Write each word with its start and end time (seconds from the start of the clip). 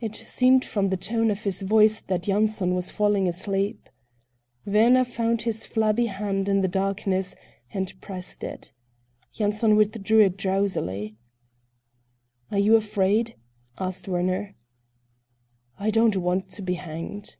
It 0.00 0.16
seemed 0.16 0.64
from 0.64 0.88
the 0.88 0.96
tone 0.96 1.30
of 1.30 1.44
his 1.44 1.62
voice 1.62 2.00
that 2.00 2.26
Yanson 2.26 2.74
was 2.74 2.90
falling 2.90 3.28
asleep. 3.28 3.88
Werner 4.66 5.04
found 5.04 5.42
his 5.42 5.64
flabby 5.64 6.06
hand 6.06 6.48
in 6.48 6.60
the 6.60 6.66
darkness 6.66 7.36
and 7.72 7.94
pressed 8.00 8.42
it. 8.42 8.72
Yanson 9.32 9.76
withdrew 9.76 10.24
it 10.24 10.36
drowsily. 10.36 11.14
"Are 12.50 12.58
you 12.58 12.74
afraid?" 12.74 13.36
asked 13.78 14.08
Werner. 14.08 14.56
"I 15.78 15.90
don't 15.90 16.16
want 16.16 16.50
to 16.50 16.60
be 16.62 16.74
hanged." 16.74 17.36